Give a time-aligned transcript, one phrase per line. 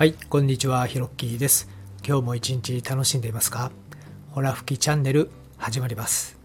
[0.00, 1.68] はい、こんにちは、ひろっきーです。
[2.02, 3.70] 今日も一日楽しんでいますか？
[4.30, 6.38] ほら吹きチャンネル始まります。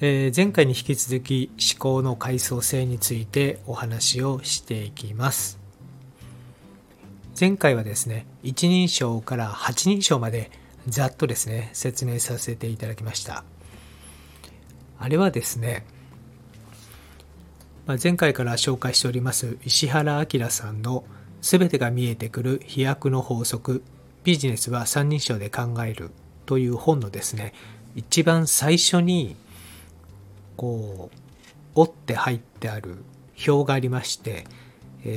[0.00, 5.60] えー前回に引き続き思考の階層性についてお話をしていきます。
[7.38, 10.50] 前回はですね、一人称から八人称まで
[10.88, 13.44] ざっとですね、説明させていただきました。
[14.98, 15.86] あれはですね、
[17.86, 21.04] まあ、前回から紹介しております石原明さんの
[21.46, 23.84] 「すべてが見えてくる飛躍の法則
[24.24, 26.10] ビジネスは三人称で考える」
[26.44, 27.54] という本のですね
[27.94, 29.36] 一番最初に
[30.56, 31.18] こう
[31.76, 32.96] 折って入ってある
[33.46, 34.44] 表がありまして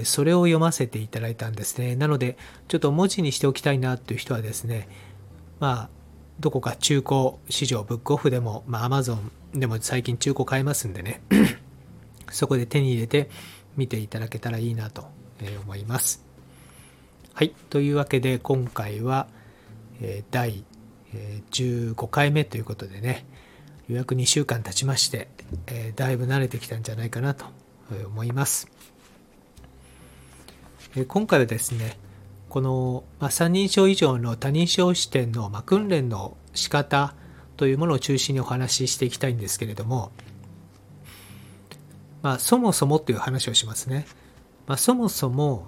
[0.04, 1.96] それを読ませていただいたんですね。
[1.96, 4.88] なのでちょっと文字にしておきたいなという人はですね
[5.60, 5.90] まあ
[6.40, 11.24] どこか中古市場ブックオフでも、まあ、アマゾンでも最近中古買えますんでね。
[12.30, 13.32] そこで手に入れて
[13.76, 15.18] 見ていただけたらいいなと
[15.58, 16.24] 思います。
[17.34, 17.54] はい。
[17.70, 19.28] というわけで今回は
[20.32, 20.64] 第
[21.52, 23.26] 15回目ということでね、
[23.88, 25.30] 予約2週間経ちまして、
[25.68, 27.46] えだいぶ慣れてきたんじゃないかなと
[28.08, 28.68] 思います。
[30.96, 31.98] え今回はですね、
[32.50, 37.14] この、まあ、三人称以上の多人称視点の、ま、訓練の仕方
[37.58, 40.12] というものを中心にお話ししていきたいんですけれども、
[42.22, 44.06] まあ、そもそもという話をしますね。
[44.70, 45.66] まあ、そもそも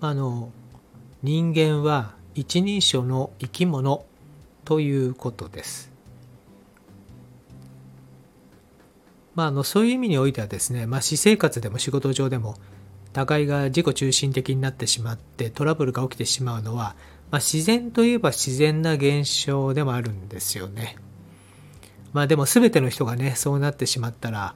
[0.00, 0.50] あの
[1.22, 4.06] 人間は一人称の生き物
[4.64, 5.92] ということです。
[9.34, 12.56] まあ、あのそういう意味においてはですね、まあ、私生活でも仕事上でも
[13.12, 16.96] 互いが自己中心的になってしまってトラブルが起きてしまうのは、
[17.30, 20.96] まあ、自然といえば自然な現象でもあるんですよね。
[22.14, 24.54] まあでも全ての人がねそうなってしまったら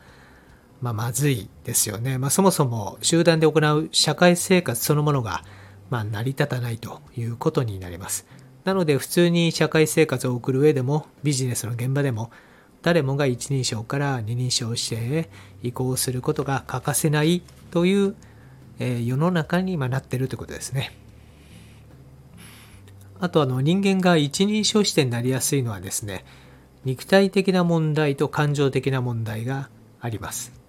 [0.80, 2.18] まあ、まずいですよね。
[2.18, 5.44] まあ、そもそも集団で行う社会生活そのものが、
[5.90, 8.26] まあ、成り立たないということになります。
[8.64, 12.30] なので、普通に社会生活を送る上でも、ビジネスの現場でも、
[12.82, 15.30] 誰もが一人称から二人称視点へ
[15.62, 18.14] 移行することが欠かせないという、
[18.78, 20.96] えー世の中に今なってるということですね。
[23.18, 26.24] あとあの人間が一人称視点になりやすいのはですね、
[26.86, 29.68] 肉体的な問題と感情的な問題が
[30.00, 30.59] あります。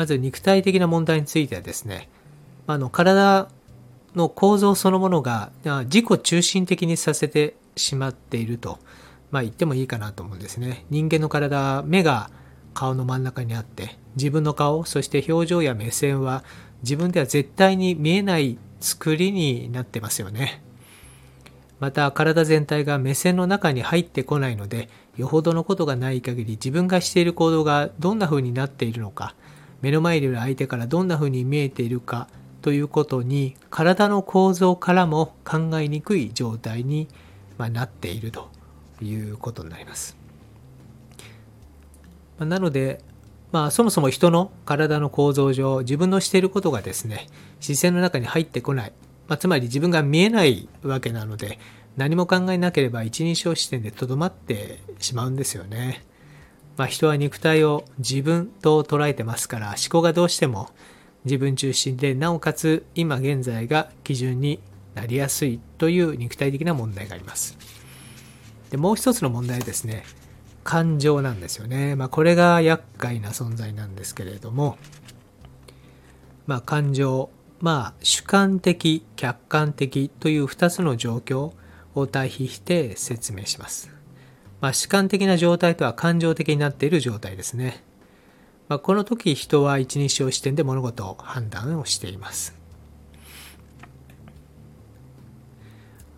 [0.00, 2.08] まず肉体的な問題についてはですね、
[2.66, 3.50] あの体
[4.14, 8.78] の構造そのものが自己中心的にさせてしまっていると、
[9.30, 10.86] まあ、言ってもいいかなと思うんですね。
[10.88, 12.30] 人間の体、目が
[12.72, 16.44] 顔の真ん中にあって、自分の顔、そして表情や目線は
[16.82, 20.62] 自分では絶対に見えない作りになってますよね。
[21.78, 24.88] また体全体が目線の中に入ってこないので
[25.18, 29.34] よほどのことがない限り自分がしている行動がどんな風になっているのか
[29.82, 32.28] 目の前にいる相手からどんな風に見えているか
[32.62, 37.08] ということに体の構造からも考えにくい状態に
[37.56, 38.50] まなっていると
[39.02, 40.16] いうことになります。
[42.38, 43.00] まなので、
[43.52, 47.26] まあ、そもそも人の体の構造上自分のしていることがですね
[47.60, 48.92] 視線の中に入ってこない、
[49.28, 51.58] まあ、つまり自分が見えないわけなので
[51.96, 56.04] 何も考えなければ一人称視点でとどまってしまうんですよね。
[56.80, 60.70] まあ、人は肉体を自分と捉えてますから思考がどうしても
[61.26, 64.60] 自分中心でなおかつ今現在が基準に
[64.94, 67.58] なりやすいという肉体的な問題があります。
[68.70, 70.04] でもう一つの問題はですね
[70.64, 71.96] 感情なんですよね。
[71.96, 74.78] まあ、これが厄介な存在なんですけれども、
[76.46, 77.28] まあ、感情、
[77.60, 81.52] まあ、主観的、客観的という2つの状況
[81.94, 83.99] を対比して説明します。
[84.60, 87.82] まあ、主観的な状態とは感情的になっている状態ですね。
[88.68, 92.60] まあ、この時人は一日称視点で物事を判断をしています。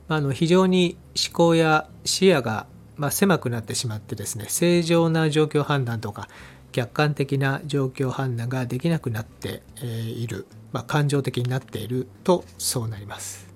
[0.08, 2.66] あ、の非常に思考や視野が
[2.96, 6.28] まあ狭くなってしまってですね正常な状況判断とか
[6.72, 13.50] 客観的な状況判断ができなくなっている、まあ、感情的になっているとそうなります。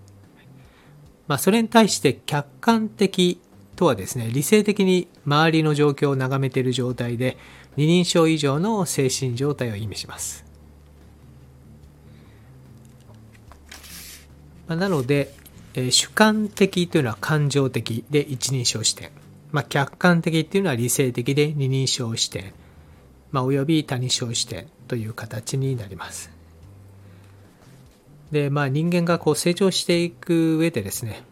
[1.27, 3.41] まあ、それに対して客観的
[3.77, 7.37] とはですね理性的に周りの状況を眺めている状態で
[7.77, 10.45] 二人称以上の精神状態を意味します。
[14.67, 15.33] まあなので、
[15.75, 19.11] えー主観的というのは感情的で一人称視点。
[19.53, 22.53] まあ、客観的っていうのは理性的で二人称視点。
[23.31, 26.31] まあ、および多人称視点という形になります。
[28.33, 31.23] で、まあ、人間がこう成長していく上でですね、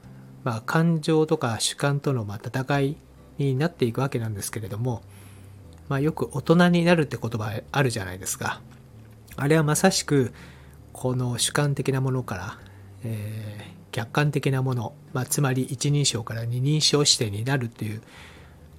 [0.45, 2.97] まあ、感情とか主観とのま戦い
[3.39, 5.03] になっていくわけなんですけれども、
[5.89, 8.61] まあ、よく大人になるって言葉あるじゃないですか。
[9.37, 10.33] あれはまさしく
[10.93, 12.59] この主観的なものから、
[13.05, 18.03] えー客観的なもの、まあ、つまり一人称から二人称視点になるっていう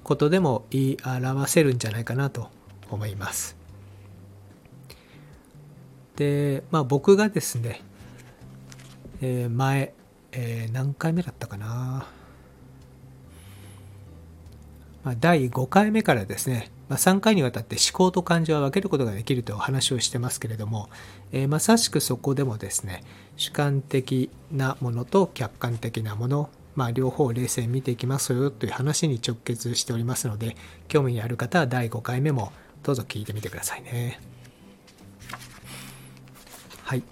[0.03, 2.49] ことでも言い表せるんじゃないかなと
[2.91, 3.55] 思います。
[6.17, 7.81] で、まあ、僕がですね、
[9.21, 9.93] えー前、
[10.35, 12.05] えー何回目だったかな、
[15.03, 20.89] まあ、第5回目からですね、まあ、3回にわたって思考と感情は分けることができるというお話をしてますけれども、
[21.31, 23.03] えーまさしくそこでもですね
[23.37, 30.57] 主観的なものと客観的なもの、まあ、両方冷静に見ていきますよという話に直結しておりますので
[30.89, 32.51] 興味のある方は第5回目も
[32.83, 34.19] どうぞ聞いてみてくださいね。
[36.83, 37.03] はい、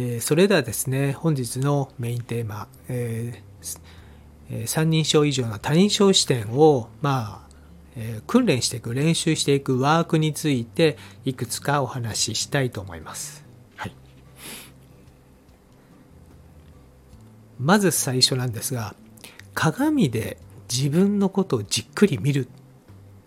[0.00, 3.50] えーそれではですね本日のメインテーマ、えー
[4.66, 7.48] 三人称以上の他人称視点を、まあ
[7.96, 13.44] えー訓練していく練習していくワークについていくつかお話ししたいと思います。
[13.76, 13.92] はい、
[17.58, 18.94] まず最初なんですが
[19.52, 20.38] 鏡で
[20.72, 22.48] 自分のことをじっくり見る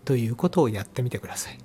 [0.05, 1.59] ということをやってみてください。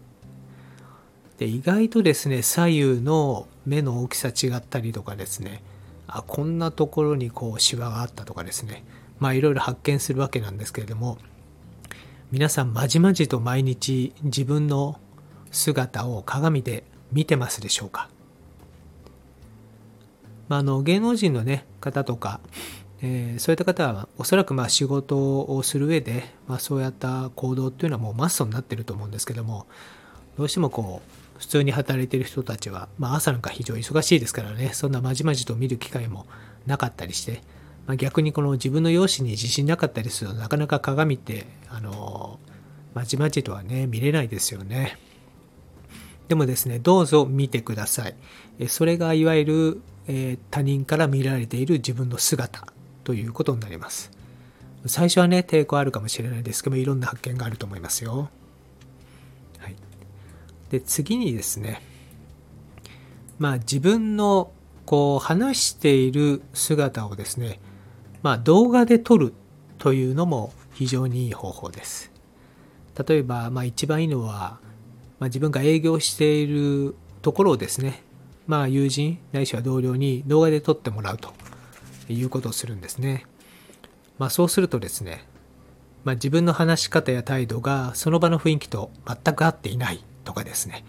[1.38, 5.62] で意外とですね左右の目の大きさ違ったりとかですね
[6.08, 8.85] あこんなところにこうシワがあったとかですね
[9.20, 11.19] まあいろいろ発見するわけなんですけれども
[12.31, 14.99] 皆さんまじまじと毎日自分の
[15.50, 18.11] 姿を鏡で見てますでしょうか、
[20.49, 22.40] まあ、あの芸能人の、ね、方とか、
[23.00, 29.67] えーそういった方はおそらくまあ仕事をする上で、まあ、そうやった行動っていうのはもうマストになってると思うんですけども
[30.37, 36.26] どうしてもこう普通に働いてる人たちは、まあ、朝なんか非常に忙しいですからねそんなまじまじと見る機会も
[36.67, 37.40] なかったりして、
[37.87, 42.38] まあ、逆にこの自分の容姿に自信なかったりするとなかなか鏡ってあの
[42.94, 44.99] まじまじとはね見れないですよね。
[46.26, 48.69] でもですねどうぞ見てください。
[48.69, 52.67] それがいわゆる、えー他人から見られている自分の姿
[53.05, 54.11] ということになります。
[54.87, 58.29] 最初はね抵抗あるかもしれないですけどもいろんな発見があると思いますよ。
[60.70, 61.82] で次にですね
[63.38, 64.50] まあ自分の
[64.84, 67.60] こう話している姿をですね
[68.22, 69.34] まあ動画で撮る
[69.78, 72.10] というのも非常にいい方法です。
[73.08, 74.58] 例えば、まあ、一番いいのは、
[75.20, 78.02] まあ、自分が営業しているところをですね
[78.48, 81.32] まあ友人ないしは同僚に動画で撮ってもらうと
[82.08, 83.24] いうことをするんですね。
[84.18, 85.24] まあそうするとですね
[86.04, 90.02] まあ、自分の話し方や態度がその場の雰囲気と全く合っていない。
[90.28, 90.84] とかですね。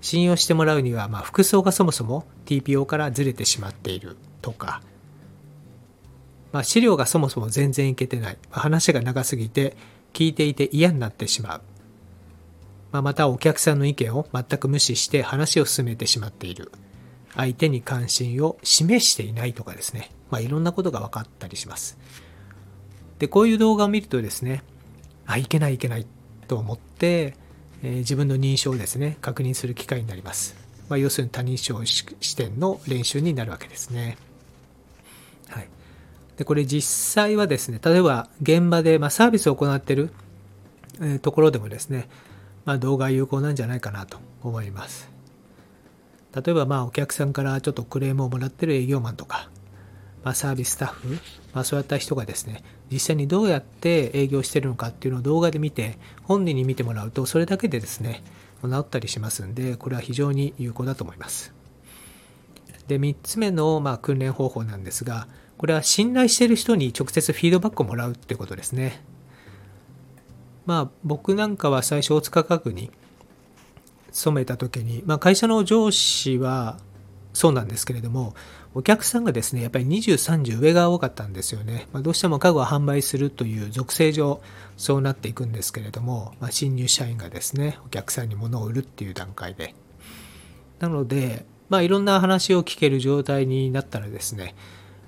[0.00, 4.80] 信用してもらうには、ま、服装がそもそも TPO からずれてしまっているとか、
[6.50, 9.76] まあ、資料がそもそも全然いけてない、ま話が長すぎて
[10.14, 11.62] 聞いていて嫌になってしまう、
[12.90, 16.72] まあ、またお客さんの意見を全く無視して話を進めてしまっている。
[17.36, 21.98] 相手に関心を示していないとかですね、まあ、いろんなことが分かったりします。
[23.18, 24.62] でこういう動画を見るとですね
[25.26, 26.06] あいけないいけない
[26.46, 27.34] と思って、
[27.84, 30.56] えー自分の認証をですね確認する機会になります、
[30.88, 34.16] まあ、要するに他人称視視点の練習になるわけですね。
[35.48, 35.68] はい。
[36.38, 40.10] でこれ実際はですね例えば現場で、まあ、サービスを行っている、
[41.00, 42.08] えーところでもですね、
[42.64, 45.10] まあ、動画有効なんじゃないかなと思います。
[46.34, 49.50] 例えばまあお客さんからちょっとクレームをもらってる営業マンとか、
[50.24, 51.18] まあ、サービススタッフ、
[51.52, 58.22] まあ、そういった人がですね実際にどうやって営業してるのかっていうのを動画で見て本人に見てもらうとそれだけでですね
[58.62, 61.52] 治ったりしますんでこれは非常に有効だと思います。
[62.88, 65.26] で3つ目のまあ訓練方法なんですが
[65.56, 69.02] これは信頼している人に直接フィードバックをもらうってことですね。
[70.66, 72.90] まあ僕なんかは最初大塚家具に
[74.12, 76.78] 勤めた時に、まあ、会社の上司は
[77.32, 78.34] そうなんですけれども
[78.74, 84.40] お客さんがですねやっぱり20、30上が多かったんですよね、まあ、どうしても家具を販売するという属性上
[84.76, 89.74] そうなっていくんですけれども、まあ、新入社員がですねお客さんに物を売るっていう段階で。
[90.80, 94.54] なので、まあ、いろんな話を聞ける状態になったらですね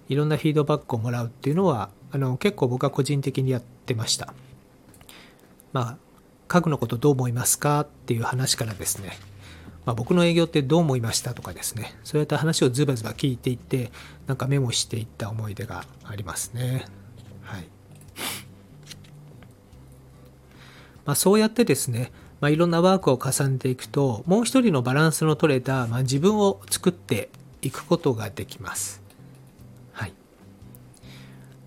[0.09, 4.33] いろんなフィードバックをもらうっていうのはあの結構僕は個人的にやってました。
[5.73, 6.07] まあ
[6.49, 9.19] 家具のことどう思いますかっていう話からですね、
[9.87, 11.97] まあ、僕の営業ってどう思いましたとかですね。
[12.03, 13.93] そういった話をズバズバ聞いていって
[14.27, 16.85] なんかメモしていった思い出がありますね。
[17.43, 17.69] はい、
[21.05, 27.31] まあ、そうやってですね、まあ、いろんなワークを重ねていくともう一人のバランスの取れた、まあ、自分を作って
[27.63, 29.01] いくことができます。
[29.93, 30.13] はい。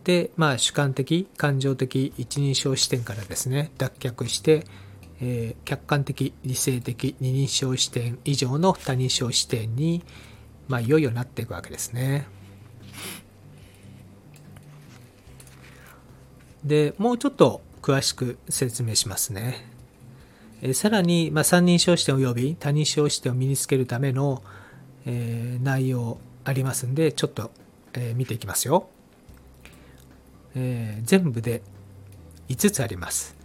[0.04, 4.66] で、まあ、主観的感情的一人称視点からですね脱却して、
[5.22, 10.04] えー客観的理性的二人称視点以上の多人称視点に、
[10.68, 12.28] まあ、いよいよなっていくわけですね。
[16.64, 19.66] でもうちょっと詳しく説明しますね。
[20.62, 24.44] えさらに、まあ、三人称視点及び他人称視点を身につけるための、
[25.06, 27.52] えー、内容ありますんでちょっと、
[27.94, 28.90] えー、見ていきますよ、
[30.56, 31.62] えー、全部で
[32.50, 33.36] 5つあります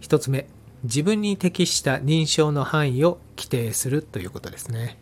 [0.00, 0.46] 1つ目
[0.84, 4.98] 自分に適した認証の範囲を規定するということですね、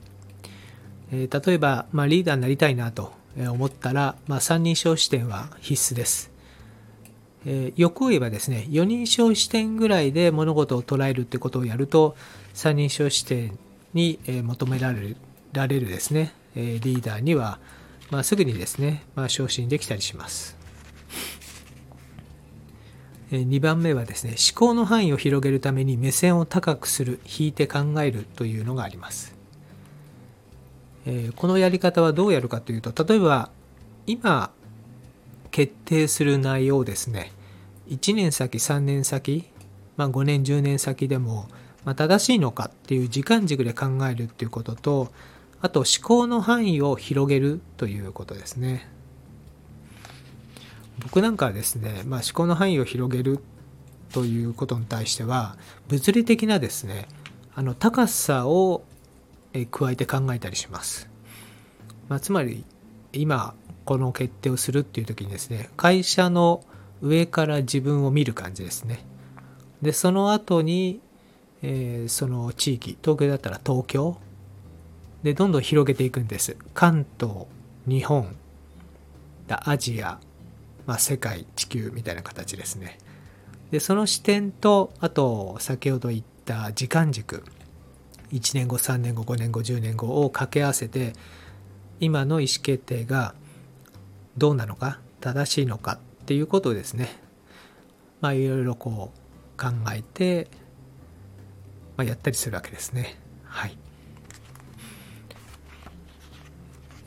[1.12, 6.30] え例えば、まあ、リーダーになりたいなと思ったら、まあ、三人称視点は必須です。
[7.48, 12.16] えー、欲を言えばですね、4人称視点ぐらいで物事を捉えるってことをやると、
[12.54, 13.56] 3人称視点
[13.94, 15.16] に、えー、求められる
[15.52, 17.58] られるですね、えー、リーダーには、
[18.10, 20.55] まあ、すぐにですね、まあ、昇進できたりします。
[23.30, 29.34] 2番目はですね、思考の範囲を広げるために目線を高くする、引いて考えるというのがあります。
[31.36, 33.50] このやり方はどうやるかというと、例えば、
[34.06, 34.50] 今、
[35.50, 37.32] 決定する内容をですね、
[37.88, 39.44] 1年先3年先、
[39.96, 41.48] まあ、5年10年先でも、
[41.84, 45.12] ま、正しいのかっていう時間軸で考えるっていうことと
[45.60, 48.88] あと思考の範囲を広げるということですね
[51.06, 53.40] 僕なんかはですね、まあ、思考の範囲を広げる
[54.12, 55.56] ということに対しては
[55.88, 57.08] 物理的なですね
[57.54, 58.84] あの高さを
[59.70, 61.08] 加えて考えたりします、
[62.08, 62.64] まあ、つまり
[63.12, 66.62] 今この決定をするっていう時にですね会社の
[67.02, 69.04] 上から自分を見る感じですね。
[69.82, 71.00] で、その後に、
[71.62, 74.16] えー、その地域、東京だったら東京
[75.22, 76.56] で、どんどん広げていくんです。
[76.74, 77.46] 関東、
[77.86, 78.34] 日本、
[79.48, 80.18] アジア、
[80.86, 82.98] まあ、世界、地球みたいな形ですね。
[83.70, 87.44] で、その視点と、あと、先ほど言った時間軸、
[88.32, 91.12] 1年後、3年後、5年後、10年後を掛け合わせて、
[92.00, 93.34] 今の意思決定が
[94.36, 97.08] どうなのか、正しいのかっていうことをですね、
[98.20, 100.48] まあ、いろいろこう考えて、
[101.96, 103.18] まあ、やったりするわけですね。
[103.44, 103.76] はい。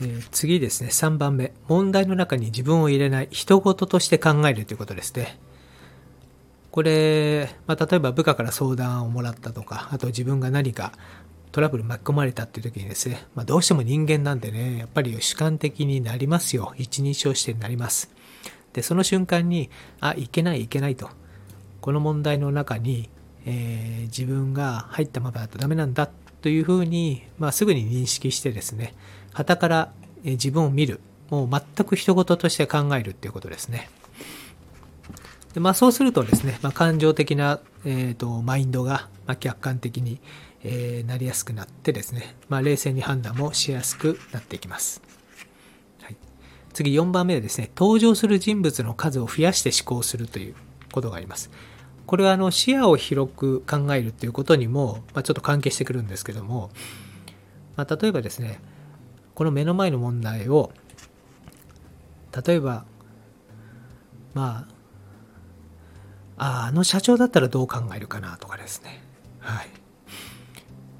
[0.01, 1.53] えー、次ですね、3番目。
[1.67, 5.39] 問題の中に自分を入れない、人事として考えるということですね。
[6.71, 10.93] これ、まあ、例えば部下から相談をもらったとか、あと自分が何か
[11.51, 16.73] トラブル巻き込まれたっていう時にですね、まあ、どうしても人間なんでね、やっぱり主観的になりますよ。
[16.77, 18.09] 一人称視点になります。
[18.73, 21.09] でその瞬間にあいけないいけないと
[21.81, 23.09] この問題の中に、
[23.45, 26.09] えー、自分が入ったままだとダメなんだ
[26.41, 28.93] というふうに、まあ、すぐに認識してですね
[29.33, 29.91] 旗から、
[30.23, 33.89] 自分を見るもう全く人事として考えるっていうことですね。
[35.53, 40.19] で、まあ、そうするとですね、まあ、感情的な、えーと、マインドが、まあ、客観的に、
[40.63, 45.01] えー、なりやすくなってですね、まあ、冷静に判断もしやすくなっていきます。
[46.71, 50.55] 次4番目はですね、登場する人物の数を増やして思考するという
[50.91, 51.49] ことがあります。
[52.05, 56.69] これはあの視野を広く考えるということにも、まあ、ちょっと関係してくるんですけども、
[57.75, 58.59] まあ、例えばですね、
[59.39, 60.73] この目の前の問題を、
[62.45, 62.83] 例えば、
[64.33, 64.67] ま
[66.35, 69.01] あ、あの社長だったらどう考えるかなとかですね。
[69.39, 69.69] はい。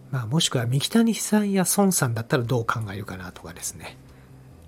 [0.10, 3.98] まあ、もしくは三木谷さんや孫さんだったらどう考えるかなとかですね。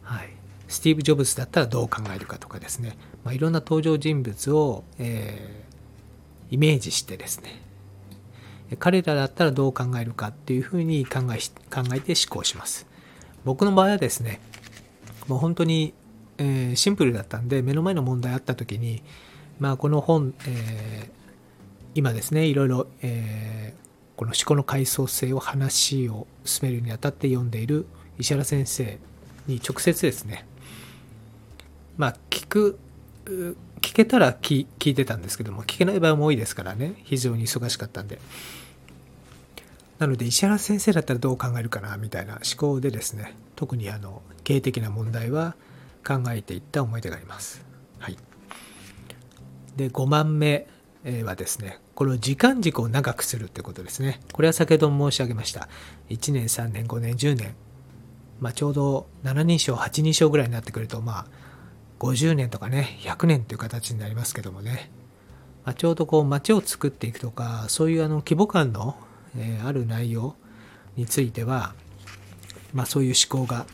[0.01, 0.32] はい。
[0.68, 7.62] スティーブ・ジョブズだったらどう考えるかとかですね、まあ、いろんな登場人物を、えー、イメージしてですね
[8.80, 11.38] 彼らだったらどう考えるかっていうふうに考え
[11.74, 12.90] 考えて思考します
[13.43, 14.39] 僕の場合はですね
[15.27, 15.93] もう本当に、
[16.38, 19.03] えー、シンプルだったんで目の前の問題あった時に
[19.60, 21.12] まあこの本、えー、
[21.95, 27.86] 今ですねいろいろ、えー、この思考の階層性を話を進めるにあたって読んでいる
[28.17, 29.00] 石原先生
[29.48, 30.45] に直接ですね
[31.98, 32.79] まあ聞く
[33.81, 38.19] 聞けたら聞いてたんですけども聞けない場合も多いですからね非常に忙しかったんで。
[40.01, 45.55] なので石原先生だったらどう考えるかなみたいな思考でですね特にあの経営的な問題は
[46.03, 47.63] 考えていった思い出があります。
[48.00, 48.17] はい。
[49.75, 50.65] で5番目
[51.24, 54.22] はですねこの時間軸を長くするってことですね。
[54.34, 55.70] これは先ほども申し上げました。
[56.10, 57.53] 1年3年5年10年。
[58.39, 61.25] まあ、ちょうど7人称8人称ぐらいになってくるとまあ
[62.00, 64.89] 50年とかね100年という形になりますけどもね、
[65.63, 68.98] まあ、ちょうどこう街を作っていくとかそういうあの規模感の、
[69.38, 70.35] えー、ある内容
[70.95, 71.73] については、
[72.73, 73.65] まあ、そういう思考が、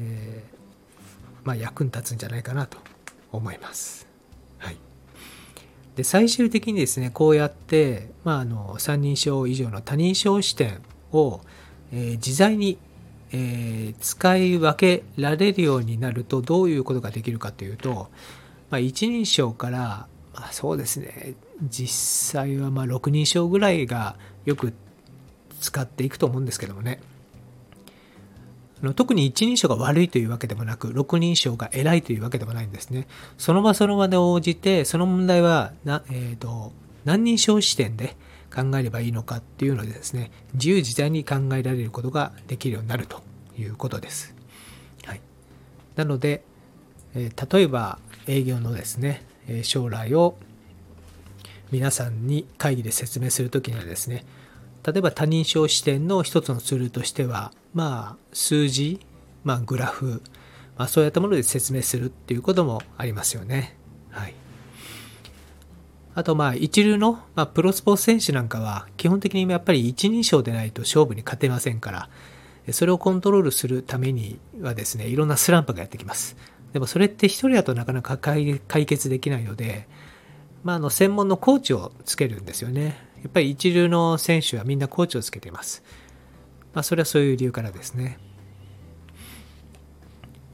[0.00, 2.78] えー、まあ、役に立つんじゃないかなと
[3.30, 4.06] 思います。
[4.58, 4.76] はい、
[5.96, 10.80] で最終的にですねこうやって、まあ、あの三人称以上の多人称視点
[11.12, 11.40] を、
[11.92, 12.78] えー、自在に
[13.32, 18.10] えー、使い分けられるようになるとどういうことができるかというと、
[18.70, 24.72] まあ、一人称から、まあ、そうですね実際はまあ6人称ぐらいがよく
[25.60, 27.00] 使っていくと思うんですけどもね。
[28.96, 33.06] 特に一人称が悪いというわけでもなく六人称が偉いというわけでもないんですね。
[33.38, 36.72] その場その場で応じてその問題はな、えーと
[37.04, 38.16] 何人称視点で
[38.54, 43.22] 考えればいいのかっていうのでですね自由自在に考えられることができるようになると
[43.58, 44.34] いうことです、
[45.04, 45.20] はい、
[45.96, 46.44] なので、
[47.14, 49.24] えー、例えば営業のですね
[49.62, 50.36] 将来を
[51.72, 54.24] 皆さんに会議で説明するときにはですね
[54.86, 59.00] 例えば他人称視点の一つのツールとしてはまあ数字、
[59.42, 60.22] まあ、グラフ、
[60.76, 63.76] まあ、そういったもので説明するっていうこともありますよね。
[64.10, 64.34] はい。
[66.14, 71.90] あとまあ一流の、まあ、プロスポーツ選手なんかは基本的にやっぱり一人称でないと勝負に勝てませんか
[72.66, 76.36] らそれをコントロールするためにはですねいろんなスランプがやってきます。
[76.72, 79.86] でもそれって一人だとなかなか解決できないので、
[80.64, 82.96] まあ、あの専門のコーチをつけるんですよね。
[83.22, 85.84] やっぱり一流の選手はみんなコーチをつけています、
[86.74, 88.18] まあ、それはそういう理由からですね。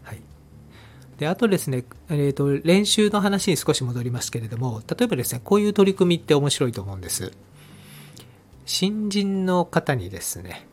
[0.02, 0.20] はい。
[1.18, 7.32] で、あとですね、えーと、練習の話に少し戻りますけれども、例えばですね、こういう取り組みって面白いと思うんです。
[8.66, 10.66] 新人の方にですね、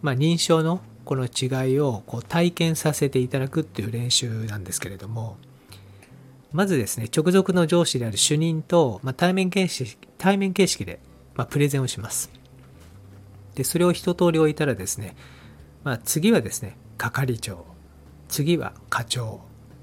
[0.00, 5.36] まあ、認証のこの違いをこう体験させていただくっていう練習なんですけれども、
[6.52, 11.00] まずですね、直属の上司である主任と、まあ、対面形式対面形式で、
[11.34, 12.30] まあ、プレゼンをします。
[13.54, 15.14] で、それを一通り置いたらですね、
[15.84, 17.64] まあ、次はですね、係長、
[18.30, 19.40] 次は課長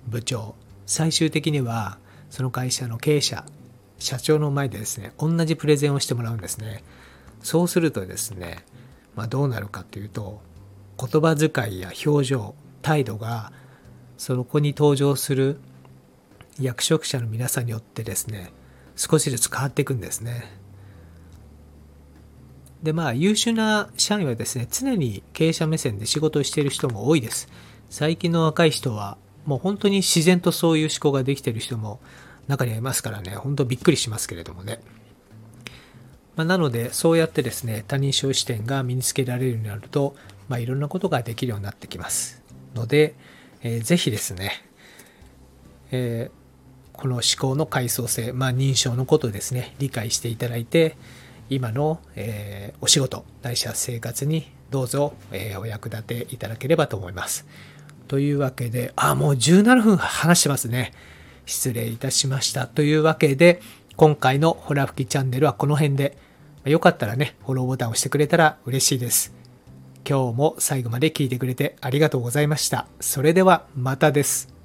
[0.07, 0.55] 部長
[0.85, 3.45] 最終的にはその会社の経営者
[3.99, 6.83] 社長の前でですね同じプレゼンをしてもらうんですね
[7.41, 8.63] そうするとですね、
[9.15, 10.41] まあ、どうなるかというと
[10.97, 13.51] 言葉遣いや表情態度が
[14.17, 15.59] そこに登場する
[16.59, 18.51] 役職者の皆さんによってですね
[18.95, 20.57] 少しずつ変わっていくんですね
[22.83, 27.47] でまあ優秀な社員はですね常に経営者目線で仕事をしている人も多いです
[27.89, 31.99] 最近の若い人は、もう本当に自然とそういう思考ができている人も
[32.47, 34.79] 中にはいますからね、本当びっくりしますけれどもね。
[36.35, 40.15] ま、なので、そうやってですね、他人称視点が身につけられるようになると、
[40.49, 42.43] まあ、いろんなことができるようになってきます。
[42.75, 43.15] ので、
[43.63, 44.51] えー、ぜひですね、
[45.91, 46.29] え、
[46.97, 50.97] この思考の階層性、まあ、認証のことですね、理解していただいて、
[51.49, 57.45] 今の、えー、お仕事、ないしは生活にどうぞ、えー、お役立ていただければと思います。
[58.07, 60.91] というわけで、あ、もう17分話してますね。
[61.45, 62.67] 失礼いたしました。
[62.67, 63.61] というわけで、
[63.95, 66.17] 今回のホラ吹きチャンネルはこの辺で、
[66.65, 69.33] よかったらね、フォローボタンを押してくれたら嬉しいです。
[70.07, 72.87] 今日も最後まで聞いてくれてありがとうございました。
[72.99, 74.56] それではまたです。